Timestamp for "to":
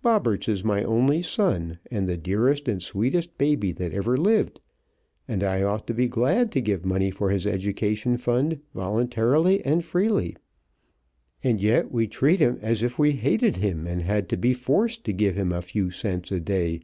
5.88-5.92, 6.52-6.60, 14.28-14.36, 15.06-15.12